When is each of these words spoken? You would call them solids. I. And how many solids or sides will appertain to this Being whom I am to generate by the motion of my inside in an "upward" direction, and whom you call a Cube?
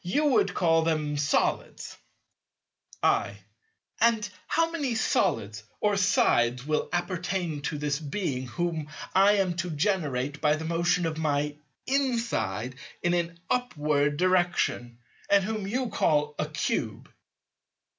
You 0.03 0.25
would 0.25 0.55
call 0.55 0.81
them 0.81 1.15
solids. 1.15 1.95
I. 3.03 3.37
And 3.99 4.27
how 4.47 4.71
many 4.71 4.95
solids 4.95 5.61
or 5.79 5.95
sides 5.95 6.65
will 6.65 6.89
appertain 6.91 7.61
to 7.61 7.77
this 7.77 7.99
Being 7.99 8.47
whom 8.47 8.89
I 9.13 9.33
am 9.33 9.55
to 9.57 9.69
generate 9.69 10.41
by 10.41 10.55
the 10.55 10.65
motion 10.65 11.05
of 11.05 11.19
my 11.19 11.53
inside 11.85 12.73
in 13.03 13.13
an 13.13 13.39
"upward" 13.47 14.17
direction, 14.17 14.97
and 15.29 15.43
whom 15.43 15.67
you 15.67 15.89
call 15.89 16.33
a 16.39 16.49
Cube? 16.49 17.07